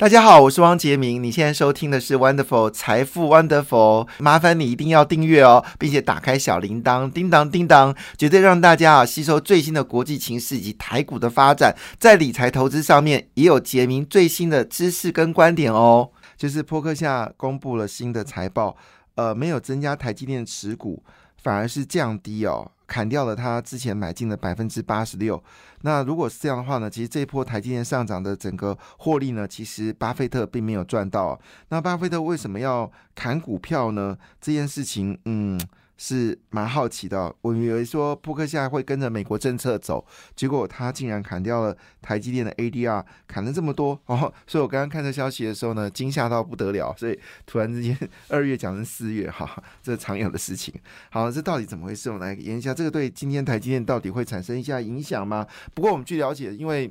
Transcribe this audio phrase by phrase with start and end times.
[0.00, 1.22] 大家好，我是汪杰明。
[1.22, 16.08] 你现在收听的是 Wonderful 财富 Wonderful，麻烦你一定要订阅哦，并且打开小铃铛，叮当叮当，绝对让大家啊吸收最新的国际情势以及台股的发展，在理财投资上面也有杰明最新的知识跟观点哦。
[16.34, 18.74] 就是波克夏公布了新的财报，
[19.16, 21.02] 呃，没有增加台积电持股，
[21.42, 22.70] 反而是降低哦。
[22.86, 25.40] 砍掉了他之前买进的百分之八十六。
[25.82, 26.90] 那如果是这样的话呢？
[26.90, 31.40] 其实这一波台积电上涨的整个获利呢，其实巴菲特并没有赚到。
[31.68, 34.18] 那巴菲特为什么要砍股票呢？
[34.40, 35.60] 这件事情，嗯。
[36.02, 40.02] 是蛮好奇的，我以为说扑克现在会跟着美国政策走，
[40.34, 47.94] 结果他竟然砍掉了台积电的 ADR，砍了这么多 哦，所以我刚刚看这消息的时候呢，惊吓到不得了，所以突然之间
[48.28, 50.72] 二月讲成四月，哈， 这是常有的事情。
[51.10, 52.10] 好，这到底怎么回事？
[52.10, 55.46] 我们来研一下，这个对今天台积电到底会产生一下影响吗？
[55.74, 56.90] 不过我们据了解，因为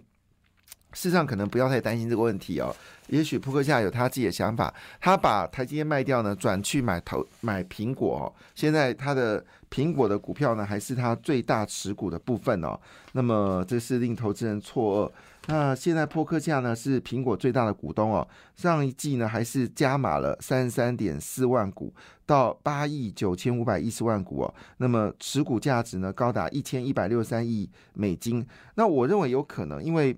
[0.94, 2.76] 事实上可能不要太担心这个问题哦。
[3.08, 8.20] 也许扑克夏有他自己的想法，他把台积电卖掉呢，转去买投买苹果。
[8.20, 12.80] 哦现在他的苹果的股票呢，还是他最大持股的部分哦。
[13.14, 15.12] 那么这是令投资人错愕。
[15.48, 21.92] 那现在扑克夏呢是苹果最大的股东哦，上一季呢还是加码了三十三点四万股
[22.28, 24.54] 到八亿九千五百一十万股哦。
[24.78, 28.46] 那么持股价值呢高达一千一百六十三亿美金。
[28.76, 30.16] 那我认为有可能，因为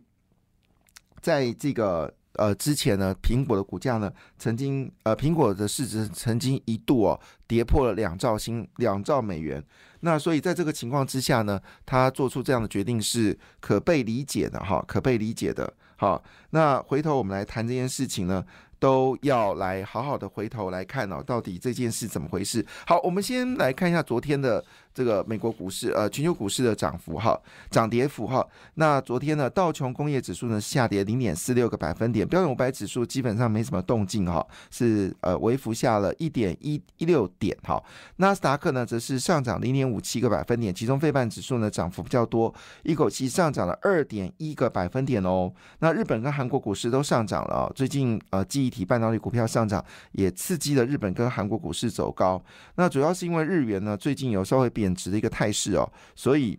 [1.21, 2.13] 在这个。
[2.35, 9.61] 呃，之前呢，苹果的股价呢，曾经呃，苹果的市值曾经一度哦，跌破了两兆新两兆美元。
[9.99, 15.71] 那所以在这个情况之下呢，他做出这样的决定是可被理解的哈，可被理解的。
[15.97, 18.43] 好，那回头我们来谈这件事情呢。
[18.81, 22.65] 都要来好好的回头来看哦，到底这件事怎么回事？
[22.87, 27.39] 好，我们先来看一下昨天的这个美国股市，呃，全球股市的涨幅哈，
[27.69, 28.43] 涨跌幅哈。
[28.73, 37.79] 那昨天呢，道琼工业指数呢下跌零点四六个百分点，标准五百指数基本上没什么动静哈，是呃微幅下了一点一一六点哈。
[38.15, 42.51] 纳斯达克呢则是上涨零点五七个百分点，其中费半指数呢涨幅比较多，
[42.81, 45.53] 一口气上涨了二点一个百分点哦。
[45.79, 48.71] 那日本跟韩国股市都上涨了，最近呃记忆。
[48.71, 49.83] 体半导体股票上涨，
[50.13, 52.41] 也刺激了日本跟韩国股市走高。
[52.75, 56.57] 那主要是因为日元呢最近有稍微贬值的一个态势哦，所以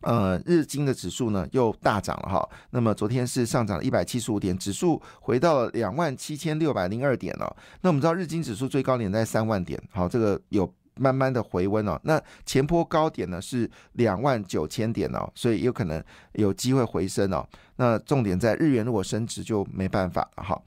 [0.00, 2.48] 呃日经的指数呢又大涨了哈。
[2.70, 7.56] 那么昨天是上涨了一百七十五点，指数回到了两万七千六百零二点了。
[7.82, 11.96] 那我们知道日经指数最高点在三万点，好，这个有慢慢的回温哦。
[12.02, 16.02] 那前波高点呢是两万九千点哦，所以有可能
[16.32, 17.46] 有机会回升哦。
[17.76, 20.60] 那重点在日元如果升值就没办法了哈。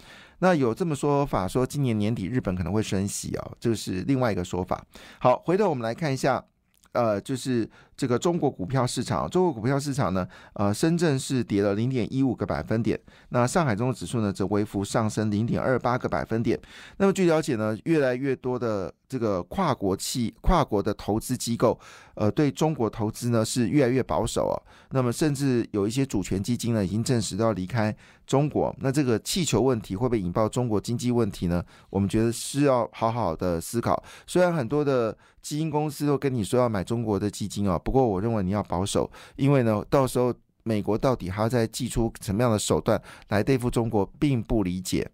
[0.45, 4.85] 那有这么说法，说今年年底日本可能会升息啊，这个是另外一个说法。
[5.17, 6.45] 好，回头我们来看一下，
[6.91, 7.67] 呃，就是
[7.97, 16.59] 这个中国股票市场，中国股票市场呢，呃，深圳是跌了零点一五个百分点，那上海综合指数呢则微幅上升零点二八个百分点。
[16.97, 18.93] 那么据了解呢，越来越多的。
[19.07, 21.79] 这个跨国企、跨国的投资机构，
[22.15, 24.57] 呃，对中国投资呢是越来越保守哦。
[24.89, 27.95] 那么，甚至有一些主权基金呢，已经证实要离开
[28.25, 28.75] 中国。
[28.79, 31.63] 那这个气球问题会不会引爆中国经济问题呢？
[31.91, 34.03] 我们觉得是要好好的思考。
[34.25, 45.07] 虽然很多的基金公司都跟你说要买中国的基金哦，不过我认为你要保守，因为呢，到时候美国到底还要再祭出什么样的手段来对付中国，并不理解。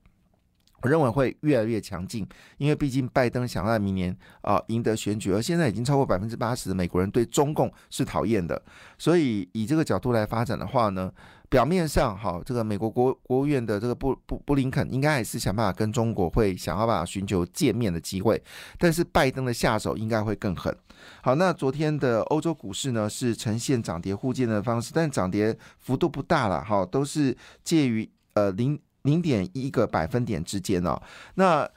[0.81, 2.27] 我认为会越来越强劲，
[2.57, 8.61] 因为毕竟拜登想在明年啊赢得选举，而现在已经超过百分之八十的美国人对中共是讨厌的，
[8.97, 11.11] 所以以这个角度来发展的话呢，
[11.49, 18.41] 表面上好，这个美国国国务院的这个布布布林肯应该还是想办法跟中国会想办法寻求见面的机会，
[18.79, 20.75] 但是拜登的下手应该会更狠。
[21.21, 28.79] 好，那昨天的欧洲股市呢是呈现涨跌互见的方式，但涨跌幅度不大了，哈，都是介于呃零。
[29.03, 31.01] 零点一个百分点之间哦，
[31.35, 31.69] 那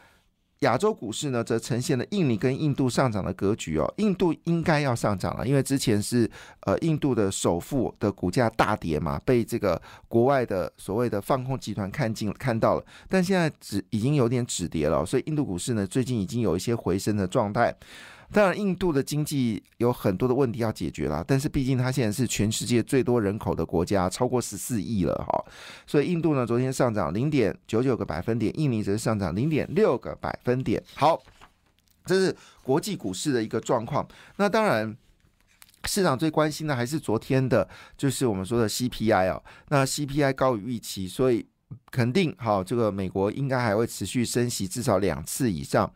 [0.61, 3.93] 亚洲股市呢，则呈现了印尼跟印度上涨的格局哦。
[3.99, 6.31] 印度应该要上涨了，因为之前是
[6.61, 17.75] 呃印度的首富的股价大跌嘛，被这个国外的所谓的放空集团看进看到了，但现在止已经有点止跌了，所以印度股市呢，最近已经有一些回升的状态。
[18.35, 25.45] 当然，印度的经济有很多的问题要解决了，但是毕竟它现在是全世界最多人口的国家，超过十四亿了哈。
[25.87, 30.83] 所以印度呢，昨天上涨零点九九个百分点，印尼则是上涨零点六个百分点。
[30.97, 31.23] 好，
[32.05, 34.05] 这是国际股市的一个状况。
[34.35, 34.97] 那当然，
[35.85, 39.41] 市场最关心的还是昨天的，就是我们说的 CPI 哦。
[39.69, 41.47] 那 CPI 高于预期，所以。
[41.91, 45.91] 肯定好，这个美国应该还会持续升息至少两次以上。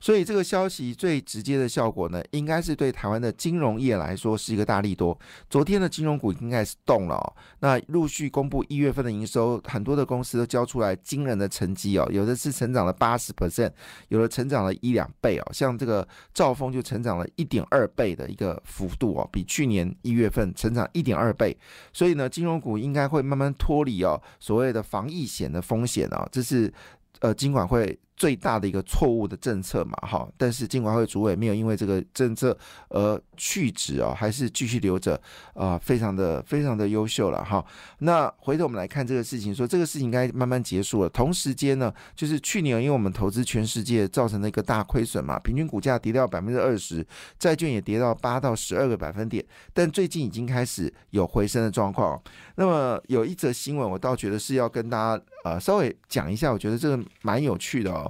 [0.00, 5.18] 所以这个消息最直接的效果呢，应该是对台湾的金融业来说是一个大利多。
[5.50, 13.72] 昨天的金融股应该是动了哦，那陆续公布一月份的营收，很多的公司都交出来惊人的成绩哦，有的是成长了八十 percent，
[14.08, 21.56] 有的成长了一两倍哦，像这个兆丰就成长了一点二倍的一个幅度哦，比去年一月份成长一点二倍。
[21.92, 26.72] 所以呢，金融股应该会慢慢脱离哦所谓的防疫险的风险啊，这是
[27.20, 27.98] 呃金管会。
[28.18, 32.56] 最大的一个错误的政策嘛，哈，但是金管会主委没有因为这个政策
[32.88, 35.18] 而去职哦，还是继续留着
[35.54, 37.64] 啊，非常的非常的优秀了哈。
[38.00, 41.08] 那回头我们来看这个事情，说这个事情应该慢慢结束了。
[41.08, 47.06] 同时间呢，就是去年因为我们投资全世界造成了一个大亏损嘛，平均股价跌掉百分之二十，
[47.38, 52.20] 债券也跌到八到十二个百分点，但最近已经开始有回升的状况。
[52.56, 58.07] 那么有一则新闻，我倒觉得是要跟大家呃稍微讲一下，我觉得这个蛮有趣的哦。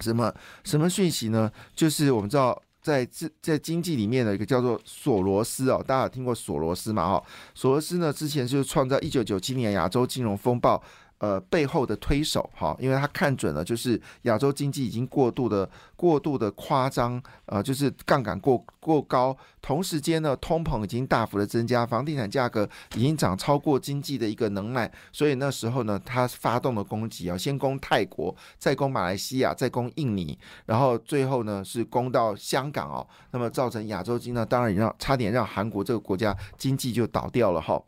[0.00, 0.32] 什么
[0.64, 1.50] 什么讯息呢？
[1.74, 7.08] 就是我们知道，在这在经济里面的一个叫做索罗斯哦，大家有听过索罗斯嘛？
[7.08, 10.82] 哈，索罗斯呢，之前就是创造一九九七年亚洲金融风暴。
[11.18, 37.82] 呃，背后的推手哈，因为他看准了，就是亚洲经济已经过度的、过度的夸张，呃，就是杠杆过过高，同时间呢，通膨已经大幅的增加，房地产价格已经涨超过经济的一个能耐，所以那时候呢，他发动了攻击啊，先攻泰国，再攻马来西亚，再攻印尼，然后最后呢是攻到香港哦，那么造成亚洲经呢，当然也让差点让韩国这个国家经济就倒掉了哈。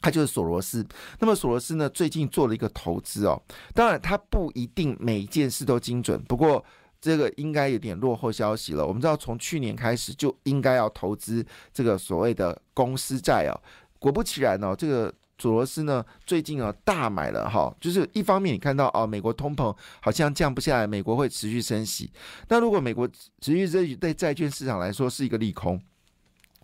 [0.00, 0.86] 他就是索罗斯，
[1.18, 1.88] 那么索罗斯呢？
[1.90, 3.40] 最近做了一个投资哦，
[3.74, 6.64] 当然他不一定每一件事都精准，不过
[7.00, 8.86] 这个应该有点落后消息了。
[8.86, 13.54] 我们知道从去年开始就应该要投资这个所谓的公司债哦，
[13.98, 22.10] 果不其然哦，这个索罗斯呢最近啊大买了哈，就是一方面你看到哦，美国通膨好像降不下来，美国会持续升息，
[22.48, 23.08] 那如果美国
[23.40, 25.80] 持续升息，对债券市场来说是一个利空。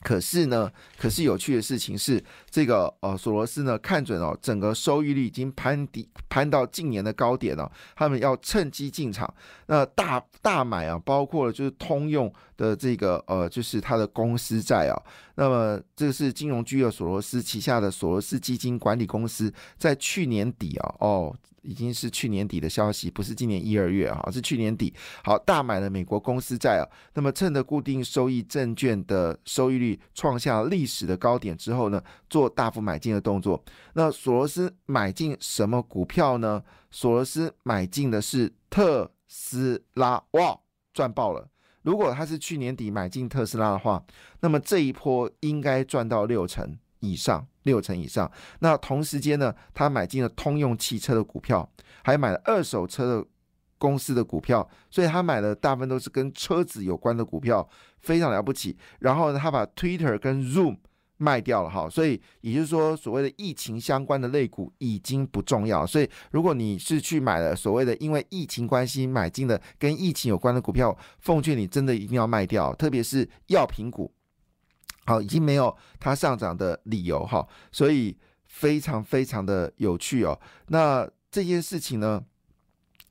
[0.02, 9.32] 可是呢，可是有趣的事情是，这个呃，索罗斯呢看准哦，整个收益率已经攀底攀到近年的高点了，他们要趁机进场，
[9.66, 15.02] 那大大买啊，包括了就是通用的这个呃，就是它的公司债啊，
[15.34, 21.36] 那么这个是金融巨鳄索罗斯旗下的索罗斯基金管理公司在去年底啊，哦。
[21.68, 24.94] 已经是去年底的消息，不是今年一二月啊，是去年底。
[25.24, 32.00] 好，大买了美国公司债啊，那么趁着固定收益证券的收益率创下历史的高点之后呢，
[32.30, 33.60] 做大幅买进的动作。
[33.94, 36.62] 那索罗斯买进什么股票呢？
[36.92, 40.56] 索罗斯买进的是特斯拉，哇，
[40.94, 41.48] 赚爆了！
[41.86, 44.04] 如果他是去年底买进特斯拉的话，
[44.40, 47.46] 那么这一波应该赚到六成以上。
[47.62, 48.30] 六成以上。
[48.60, 51.68] 那同时间呢，他买进了通用汽车的股票，
[52.04, 53.26] 还买了二手车的
[53.76, 57.68] 公司的股票，所以他买的大部分都是跟车子有关的股票，
[57.98, 58.76] 非常了不起。
[59.00, 60.76] 然后呢，他把 Twitter 跟 Zoom
[61.18, 65.86] 卖掉了哈，所以也就是说，所谓的疫情相关的类股已经不重要。
[65.86, 74.12] 所以如果你是去买了所谓的因为疫情关系买进的跟疫情有关的股票，奉劝你真的一定要卖掉，特别是药品股。
[75.06, 80.38] 好，已经没有它上涨的理由哈，所以非常非常的有趣哦。
[80.66, 82.24] 那这件事情呢，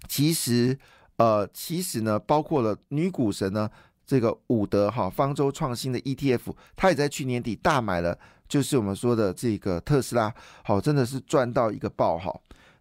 [0.07, 0.77] 其实
[1.15, 3.69] 呃，其实呢，包括了女股神呢，
[4.05, 8.17] 这个伍德哈方舟创新的 ETF，他也在去年底大买了，
[8.47, 12.33] 就是我们说的这个特斯拉，好，真的是赚到一个爆哈。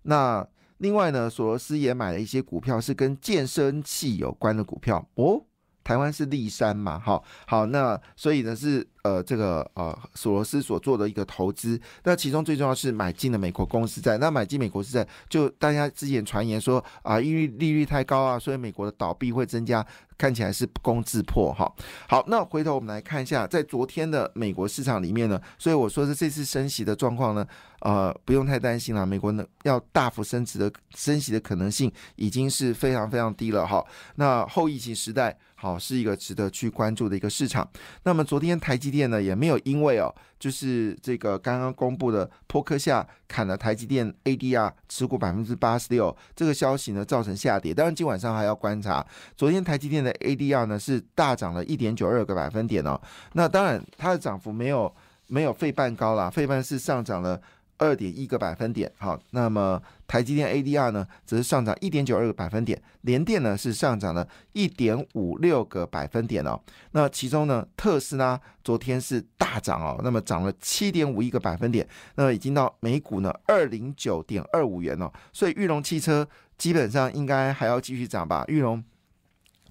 [0.03, 0.47] 那
[0.79, 5.43] 另外呢，索罗斯也买了一些股票，是跟健身器有关的股票哦。
[5.85, 8.85] 台湾是立山嘛，好好，那所以呢是。
[9.05, 14.17] 呃，这个呃，索罗斯所做的一个投资，那其中最重要是买进了美国公司债。
[14.17, 19.87] 那买进美国公司债，就大家之前传言说啊，因为利率太高啊，所以美国的倒闭会增加，
[20.17, 21.71] 看起来是不攻自破哈。
[22.09, 27.47] 好，那回头我们来看一下，在昨天的美国市场里面呢，所以我说是这次升息的状况呢，
[27.81, 33.85] 呃，不用太担心了，美国呢要大幅升值的升息的可能性已经是非常非常低了哈。
[34.15, 37.69] 那后疫情时代，好是一个值得去关注的一个市场。
[38.03, 47.73] 那么昨天台积电呢也没有因为哦，就是这个刚刚公布的波克下砍了台积电 ADR 持股百分之八十六这个消息呢造成下跌。
[47.73, 49.05] 当然今晚上还要观察。
[49.37, 53.01] 昨天台积电的 ADR 呢是大涨了一点九二个百分点哦。
[53.33, 54.95] 那当然它的涨幅没有
[55.29, 57.41] 没有费半高啦，费半是上涨了
[57.79, 66.61] 二点一个百分点，好，那么台积电 ADR 呢，则是上涨一点九二个百分点，联电呢是上涨了一点五六个百分点哦。
[66.93, 75.11] 那其中呢，特斯拉昨天是大涨哦，那么涨了七点五一个百分点，那已经到每股呢二零九点二五元哦。
[75.33, 76.27] 所以玉龙汽车
[76.57, 78.83] 基本上应该还要继续涨吧，玉龙。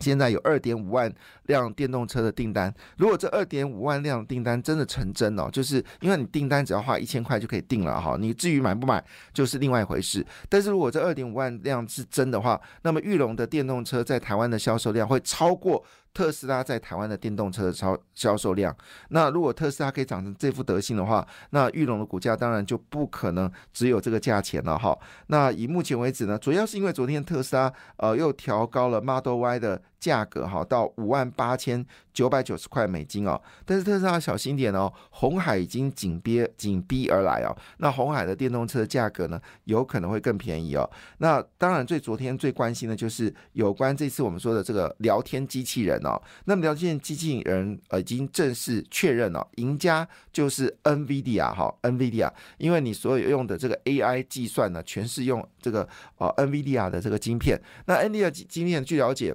[0.04, 1.10] 现在有二点五万
[1.44, 9.02] 辆电动车的订单，如果这二点五万辆订单真的成真哦，就是因为你订单只要花一千块就可以订了哈，你至于买不买
[9.34, 10.26] 就是另外一回事。
[10.50, 15.84] 但是如果这二点五万辆是真的话，那么玉龙的电动车在台湾的销售量会超过。
[16.14, 18.72] 特斯拉在台湾的电动车的销销售量，
[19.10, 24.96] 那如果特斯拉可以长成这副德性的话，那玉龙的股价当然就不可能只有这个价钱了哈。
[25.26, 33.42] 那以目前为止呢，主要是因为昨天特斯拉呃又调高了 Model Y 的价格哈，到五万八千九百九十块美金哦。
[33.66, 37.56] 但是特斯拉小心点哦，红海已经紧逼紧逼而来哦。
[37.78, 40.90] 那红海的电动车价格呢，有可能会更便宜哦。
[41.20, 45.98] 那当然最昨天最关心的就是有关这次我们说的这个聊天机器人。
[46.04, 57.62] 哦，那么聊天机器人呃已经正式确认了，赢家就是 NVIDIA 哈，NVIDIA，因为你所有用的这个 AI 计算呢，全是用这个呃 NVIDIA 的这个晶片。
[57.86, 59.34] 那 NVIDIA 晶片据了解，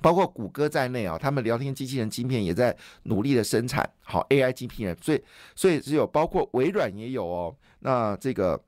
[0.00, 5.22] 包括谷歌在内啊，他们聊天机器人晶片也在努力的生产好 AI 晶片，所以
[5.54, 8.60] 所以只有包括微软也有哦，那这个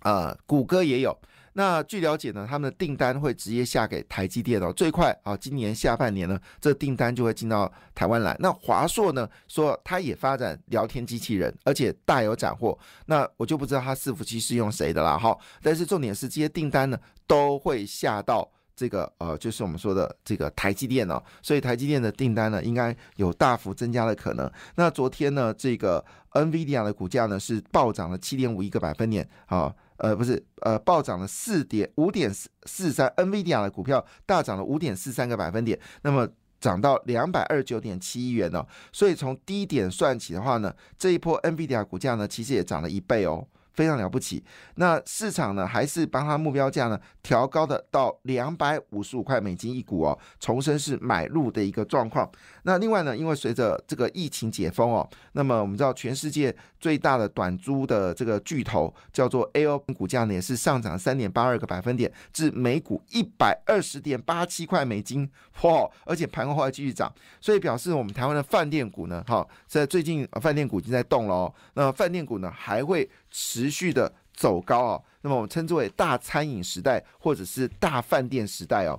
[0.00, 1.16] 啊谷歌也有。
[1.52, 8.36] 那据了解呢，他们的订单会直接下给台积电哦，最快啊，今年下半年呢，这订单就会进到台湾来。
[8.38, 12.78] 那华硕呢，说它也发展聊天机器人，而且大有斩获。
[13.06, 15.36] 那我就不知道它伺服器是用谁的啦，哈。
[15.60, 18.48] 但是重点是这些订单呢，都会下到
[18.80, 21.22] 这个呃，就是我们说的这个台积电哦。
[21.42, 24.50] 所以台积电的订单呢，应该有大幅增加的可能。
[24.76, 29.70] 那昨天呢，这个 NVIDIA 的股价呢是暴涨了七点五一个百分点啊。
[29.98, 36.26] 呃，不是，呃，暴涨了四点五点四四三，NVIDIA 的股票大涨了五点四三个百分点，那么
[36.58, 43.46] 涨到两百二十九点七亿元哦，所以从低点算起的话呢，这一波 NVIDIA 股价呢，其实也涨了一倍哦。
[43.72, 44.42] 非常了不起，
[44.74, 52.30] 那市场呢还是帮它目标价呢调高的到两百五十五块美金一股哦，重申是买入的一个状况。
[52.64, 65.30] 那另外呢，因为随着这个疫情解封哦，那么我们知道全世界最大的短租的这个巨头叫做 A O，股价呢也是上涨三点八二个百分点，至每股一百二十点八七块美金，
[65.62, 65.88] 哇！
[66.04, 67.10] 而且盘后还继续涨，
[67.40, 71.54] 所以表示我们台湾的饭店股呢，哈，在最近饭店股已经在动了哦。
[71.74, 73.59] 那饭店股呢还会持。
[73.60, 78.98] 持续的走高啊，那么我们称之为大餐饮时代或者是大饭店时代哦。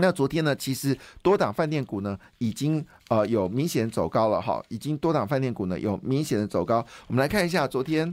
[0.00, 6.84] 那昨天呢，其实多档饭店股呢已经呃有明显走高了哈，已经多档饭店股呢有明显的走高。
[7.06, 8.12] 我们来看一下昨天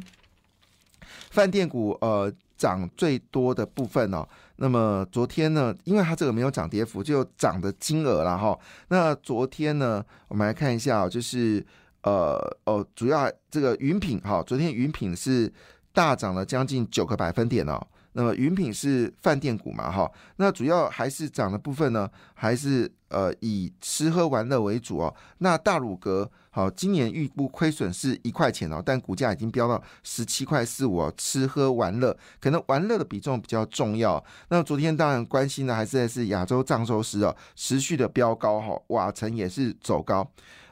[1.31, 4.27] 饭店股呃涨最多的部分哦。
[4.57, 8.55] 那么昨天呢，因为它这个没有涨跌幅，就涨的金额了哈。
[8.89, 11.65] 那昨天呢，我们来看一下就是。
[12.06, 15.52] 呃哦，主要这个云品哈，昨天云品是
[15.92, 17.86] 大涨了将近九个百分点哦。
[18.17, 25.13] 那么云品是饭店股嘛哈，那主要还是涨的部分呢，还是呃以吃喝玩乐为主哦。
[25.39, 31.13] 那大鲁阁好，今年预估亏损是一块钱哦，但股价已经飙到十七块四五哦。
[31.17, 34.24] 吃喝玩乐可能玩乐的比重比较重要。
[34.48, 40.25] 那昨天当然关心的还是在是亚洲藏寿司哦，持续的飙高哈，瓦城也是走高。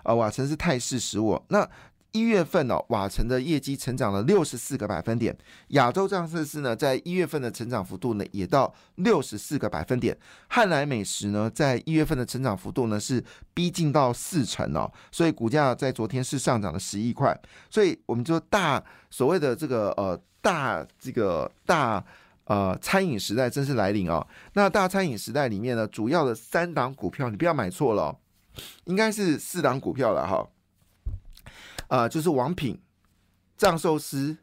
[0.03, 1.41] 啊，瓦城是泰式食物。
[1.47, 1.69] 那
[2.13, 5.36] 一月份哦，瓦城的业绩成长了六十四个百分点。
[5.70, 10.15] 亚洲藏寿司呢，在一月份的成长幅度呢，也到六十四个百分点。
[10.48, 13.22] 汉来美食呢，在一月份的成长幅度呢，是
[13.53, 14.89] 逼近到四成哦。
[15.12, 17.38] 所以股价在昨天是上涨了十一块。
[17.70, 22.03] 所以我们说大所谓的这个呃大这个大
[22.46, 24.25] 呃餐饮时代真是来临哦。
[24.53, 28.15] 那大餐饮时代里面呢，主要的三档股票，你不要买错了。
[28.84, 30.48] 应该是四档股票了哈，
[31.93, 32.81] 呃，就是王品、
[33.55, 34.35] 藏寿司、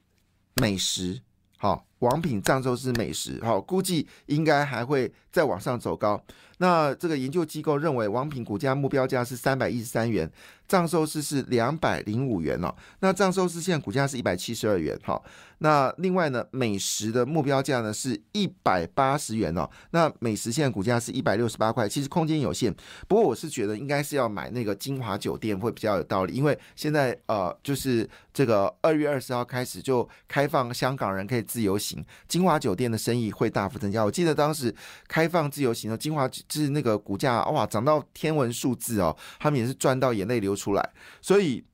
[0.62, 1.20] 美食，
[1.58, 6.24] 好，王品、藏寿司、美食，好，估计应该还会再往上走高。
[6.60, 10.30] 那这个研究机构认为，王品股价目标价是三百一十三元。
[10.68, 15.20] 藏寿司是两百零五元哦，那藏寿司现在股价是一百七十二元哈。
[15.58, 19.68] 那另外呢，美食的目标价呢是一百八十元哦。
[19.90, 22.72] 那美食现在股价是一百六十八块，其实空间有限。
[23.08, 34.04] 不过我是觉得应该是要买那个金华酒店会比较有道理，因为现在呃就是这个二月二十号开始就开放香港人可以自由行，金华酒店的生意会大幅增加。
[34.04, 34.72] 我记得当时
[35.08, 40.50] 开放自由行的金华是那个股价哇涨到天文数字哦，他们也是赚到眼泪流。
[40.60, 40.90] 出来，
[41.22, 41.64] 所以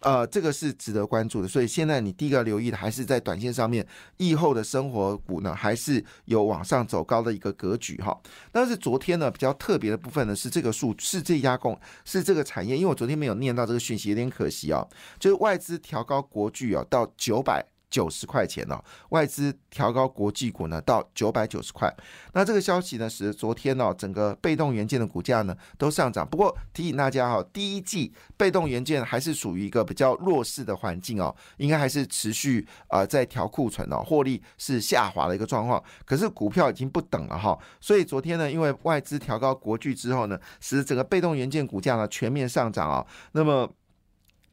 [0.00, 1.48] 呃，这个是值得关注的。
[1.48, 3.86] 所以现在你第一个留意的还是在短线上面，
[4.18, 8.14] 疫后的生活股呢，还是有往上走高的一个格局哈。
[8.52, 14.86] 但是昨天呢，比较特别的部分呢，是这个数是这家公是这个产业，因为我昨天没有念到这个讯息，有点可惜哦。
[15.18, 17.64] 就是外资调高国巨啊，到九百。
[17.94, 21.88] 九十块钱哦，外资调高国际股呢到九百九十块。
[22.32, 26.26] 那这个消息呢，使得昨天呢整个被动元件的股价呢都上涨。
[26.28, 35.80] 不过提醒大家哈，第一季被动元件还是属于一个比较弱势的环境哦，应该还是持续啊在调库存哦，获利是下滑的一个状况。
[36.04, 43.06] 可是股票已经不等了哈，所以昨天呢，因为外资调高国际之后呢，使整个被动元件股价呢全面上涨啊。
[43.30, 43.70] 那么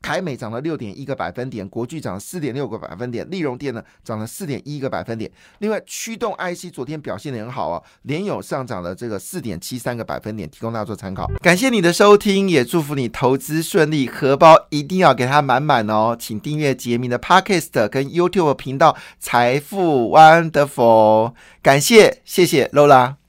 [0.02, 5.30] 凯美涨了六点一个百分点，国巨涨了四点六个百分点，利荣电呢涨了四点一个百分点。
[5.60, 11.30] 另外，驱动 IC 昨天表现的很好啊，联友上涨了这个四点七三个百分点，提供大家做参考。
[11.42, 16.18] 感谢你的收听，也祝福你投资顺利，荷包一定要给它满满哦。
[16.20, 23.21] 请订阅杰明的 Podcast 跟 YouTube 频道财富 Wonderful，感谢谢谢 Lola。